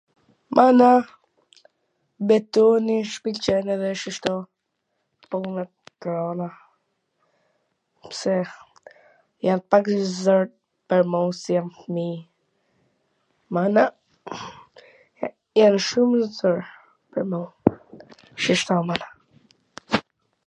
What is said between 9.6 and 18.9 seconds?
pak zor pwr mu se jam fmij, mana jan shum... shishto